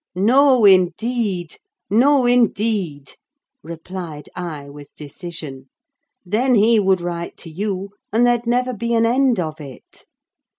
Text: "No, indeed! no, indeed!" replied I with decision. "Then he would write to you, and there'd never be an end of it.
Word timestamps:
"No, 0.15 0.65
indeed! 0.65 1.57
no, 1.87 2.25
indeed!" 2.25 3.11
replied 3.61 4.29
I 4.35 4.67
with 4.67 4.95
decision. 4.95 5.69
"Then 6.25 6.55
he 6.55 6.79
would 6.79 7.01
write 7.01 7.37
to 7.37 7.51
you, 7.51 7.91
and 8.11 8.25
there'd 8.25 8.47
never 8.47 8.73
be 8.73 8.95
an 8.95 9.05
end 9.05 9.39
of 9.39 9.61
it. 9.61 10.07